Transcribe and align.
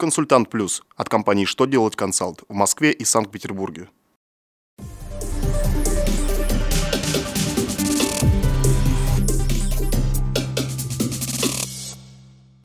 Консультант 0.00 0.48
Плюс 0.48 0.84
от 0.96 1.08
компании 1.08 1.44
«Что 1.44 1.66
делать 1.66 1.96
консалт» 1.96 2.44
в 2.48 2.54
Москве 2.54 2.92
и 2.92 3.04
Санкт-Петербурге. 3.04 3.88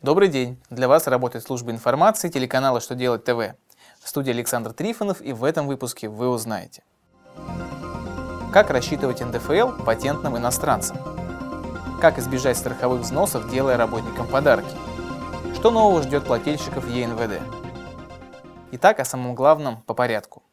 Добрый 0.03 0.27
день! 0.27 0.59
Для 0.69 0.87
вас 0.87 1.07
работает 1.07 1.43
служба 1.43 1.71
информации 1.71 2.29
телеканала 2.29 2.79
«Что 2.79 2.93
делать 2.93 3.23
ТВ». 3.23 3.55
В 3.99 4.07
студии 4.07 4.29
Александр 4.29 4.71
Трифонов 4.71 5.19
и 5.19 5.33
в 5.33 5.43
этом 5.43 5.65
выпуске 5.65 6.09
вы 6.09 6.29
узнаете. 6.29 6.83
Как 8.53 8.69
рассчитывать 8.69 9.21
НДФЛ 9.21 9.83
патентным 9.83 10.37
иностранцам? 10.37 10.97
Как 11.99 12.19
избежать 12.19 12.59
страховых 12.59 13.01
взносов, 13.01 13.49
делая 13.49 13.75
работникам 13.75 14.27
подарки? 14.27 14.75
Что 15.63 15.71
нового 15.71 16.03
ждет 16.03 16.25
плательщиков 16.25 16.85
ЕНВД? 16.89 17.41
Итак, 18.73 18.99
о 18.99 19.05
самом 19.05 19.33
главном 19.33 19.81
по 19.83 19.93
порядку. 19.93 20.43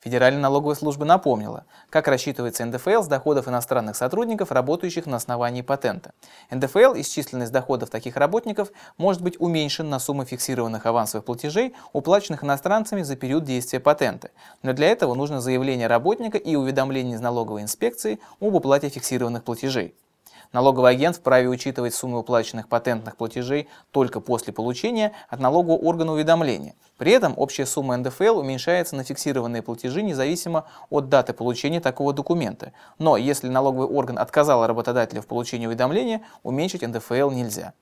Федеральная 0.00 0.40
налоговая 0.40 0.76
служба 0.76 1.04
напомнила, 1.04 1.64
как 1.90 2.06
рассчитывается 2.06 2.64
НДФЛ 2.64 3.02
с 3.02 3.08
доходов 3.08 3.48
иностранных 3.48 3.96
сотрудников, 3.96 4.52
работающих 4.52 5.06
на 5.06 5.16
основании 5.16 5.62
патента. 5.62 6.12
НДФЛ, 6.52 6.92
исчисленный 6.98 7.48
с 7.48 7.50
доходов 7.50 7.90
таких 7.90 8.16
работников, 8.16 8.70
может 8.96 9.22
быть 9.22 9.40
уменьшен 9.40 9.90
на 9.90 9.98
сумму 9.98 10.24
фиксированных 10.24 10.86
авансовых 10.86 11.24
платежей, 11.24 11.74
уплаченных 11.92 12.44
иностранцами 12.44 13.02
за 13.02 13.16
период 13.16 13.42
действия 13.42 13.80
патента. 13.80 14.30
Но 14.62 14.72
для 14.72 14.86
этого 14.86 15.14
нужно 15.14 15.40
заявление 15.40 15.88
работника 15.88 16.38
и 16.38 16.54
уведомление 16.54 17.16
из 17.16 17.20
налоговой 17.20 17.62
инспекции 17.62 18.20
об 18.38 18.54
уплате 18.54 18.88
фиксированных 18.88 19.42
платежей. 19.42 19.96
Налоговый 20.54 20.92
агент 20.92 21.16
вправе 21.16 21.48
учитывать 21.48 21.96
суммы 21.96 22.20
уплаченных 22.20 22.68
патентных 22.68 23.16
платежей 23.16 23.66
только 23.90 24.20
после 24.20 24.52
получения 24.52 25.12
от 25.28 25.40
налогового 25.40 25.78
органа 25.78 26.12
уведомления. 26.12 26.76
При 26.96 27.10
этом 27.10 27.34
общая 27.36 27.66
сумма 27.66 27.96
НДФЛ 27.96 28.38
уменьшается 28.38 28.94
на 28.94 29.02
фиксированные 29.02 29.62
платежи 29.62 30.00
независимо 30.00 30.66
от 30.90 31.08
даты 31.08 31.32
получения 31.32 31.80
такого 31.80 32.12
документа. 32.12 32.70
Но 33.00 33.16
если 33.16 33.48
налоговый 33.48 33.88
орган 33.88 34.16
отказал 34.16 34.64
работодателю 34.64 35.22
в 35.22 35.26
получении 35.26 35.66
уведомления, 35.66 36.22
уменьшить 36.44 36.82
НДФЛ 36.82 37.30
нельзя. 37.30 37.72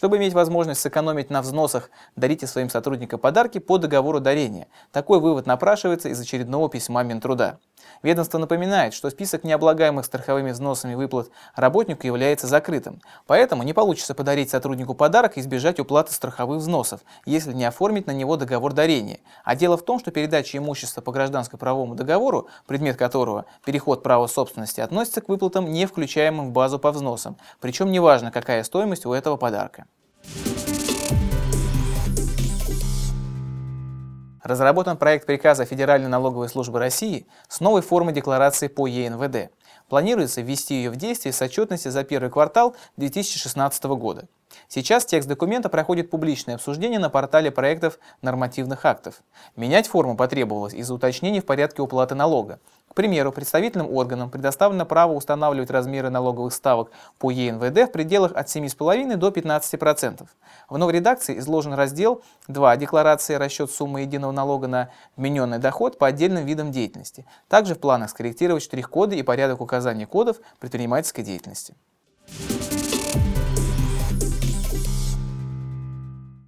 Чтобы 0.00 0.16
иметь 0.16 0.32
возможность 0.32 0.80
сэкономить 0.80 1.28
на 1.28 1.42
взносах, 1.42 1.90
дарите 2.16 2.46
своим 2.46 2.70
сотрудникам 2.70 3.20
подарки 3.20 3.58
по 3.58 3.76
договору 3.76 4.18
дарения. 4.18 4.68
Такой 4.92 5.20
вывод 5.20 5.44
напрашивается 5.44 6.08
из 6.08 6.18
очередного 6.18 6.70
письма 6.70 7.02
Минтруда. 7.02 7.58
Ведомство 8.02 8.38
напоминает, 8.38 8.94
что 8.94 9.10
список 9.10 9.44
необлагаемых 9.44 10.04
страховыми 10.04 10.50
взносами 10.50 10.94
выплат 10.94 11.30
работнику 11.54 12.06
является 12.06 12.46
закрытым. 12.46 13.00
Поэтому 13.26 13.62
не 13.62 13.72
получится 13.72 14.14
подарить 14.14 14.50
сотруднику 14.50 14.94
подарок 14.94 15.36
и 15.36 15.40
избежать 15.40 15.80
уплаты 15.80 16.12
страховых 16.12 16.58
взносов, 16.58 17.00
если 17.26 17.52
не 17.52 17.64
оформить 17.64 18.06
на 18.06 18.12
него 18.12 18.36
договор 18.36 18.72
дарения. 18.72 19.20
А 19.44 19.56
дело 19.56 19.76
в 19.76 19.82
том, 19.82 19.98
что 19.98 20.10
передача 20.10 20.58
имущества 20.58 21.00
по 21.00 21.12
гражданско-правовому 21.12 21.94
договору, 21.94 22.48
предмет 22.66 22.96
которого 22.96 23.46
переход 23.64 24.02
права 24.02 24.26
собственности, 24.26 24.80
относится 24.80 25.20
к 25.20 25.28
выплатам, 25.28 25.70
не 25.70 25.86
включаемым 25.86 26.48
в 26.48 26.52
базу 26.52 26.78
по 26.78 26.90
взносам. 26.92 27.36
Причем 27.60 27.92
неважно, 27.92 28.30
какая 28.30 28.64
стоимость 28.64 29.06
у 29.06 29.12
этого 29.12 29.36
подарка. 29.36 29.86
Разработан 34.50 34.96
проект 34.96 35.26
приказа 35.26 35.64
Федеральной 35.64 36.08
налоговой 36.08 36.48
службы 36.48 36.80
России 36.80 37.28
с 37.46 37.60
новой 37.60 37.82
формой 37.82 38.12
декларации 38.12 38.66
по 38.66 38.88
ЕНВД. 38.88 39.52
Планируется 39.88 40.40
ввести 40.40 40.74
ее 40.74 40.90
в 40.90 40.96
действие 40.96 41.32
с 41.32 41.40
отчетности 41.40 41.86
за 41.86 42.02
первый 42.02 42.30
квартал 42.30 42.74
2016 42.96 43.84
года. 43.84 44.26
Сейчас 44.68 45.04
текст 45.04 45.28
документа 45.28 45.68
проходит 45.68 46.10
публичное 46.10 46.54
обсуждение 46.54 46.98
на 46.98 47.10
портале 47.10 47.50
проектов 47.50 47.98
нормативных 48.22 48.84
актов. 48.84 49.22
Менять 49.56 49.86
форму 49.86 50.16
потребовалось 50.16 50.74
из-за 50.74 50.94
уточнений 50.94 51.40
в 51.40 51.46
порядке 51.46 51.82
уплаты 51.82 52.14
налога. 52.14 52.60
К 52.88 52.94
примеру, 52.94 53.30
представительным 53.30 53.92
органам 53.92 54.30
предоставлено 54.30 54.84
право 54.84 55.12
устанавливать 55.12 55.70
размеры 55.70 56.10
налоговых 56.10 56.52
ставок 56.52 56.90
по 57.18 57.30
ЕНВД 57.30 57.88
в 57.88 57.92
пределах 57.92 58.32
от 58.34 58.48
7,5 58.48 59.16
до 59.16 59.28
15%. 59.28 60.26
В 60.68 60.76
новой 60.76 60.94
редакции 60.94 61.38
изложен 61.38 61.72
раздел 61.74 62.22
2 62.48 62.76
декларации 62.76 63.34
расчет 63.34 63.70
суммы 63.70 64.00
единого 64.00 64.32
налога 64.32 64.66
на 64.66 64.90
вмененный 65.16 65.58
доход 65.58 65.98
по 65.98 66.08
отдельным 66.08 66.44
видам 66.44 66.72
деятельности. 66.72 67.26
Также 67.48 67.76
в 67.76 67.78
планах 67.78 68.10
скорректировать 68.10 68.64
штрих-коды 68.64 69.16
и 69.16 69.22
порядок 69.22 69.60
указания 69.60 70.06
кодов 70.06 70.38
предпринимательской 70.58 71.22
деятельности. 71.22 71.76